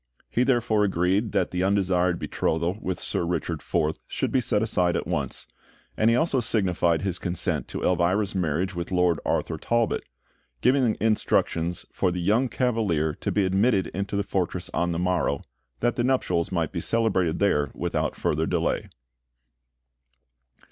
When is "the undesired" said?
1.51-2.17